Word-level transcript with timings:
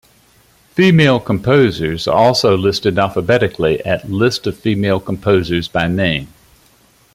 Female 0.71 1.19
composers 1.19 2.07
are 2.07 2.15
also 2.17 2.57
listed 2.57 2.97
alphabetically 2.97 3.85
at 3.85 4.09
List 4.09 4.47
of 4.47 4.57
female 4.57 4.99
composers 4.99 5.67
by 5.67 5.87
name. 5.87 6.27